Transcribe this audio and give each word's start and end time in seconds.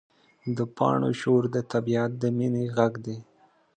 د 0.57 0.59
پاڼو 0.77 1.11
شور 1.21 1.43
د 1.55 1.57
طبیعت 1.71 2.11
د 2.21 2.23
مینې 2.37 2.65
غږ 2.77 2.93
دی. 3.05 3.17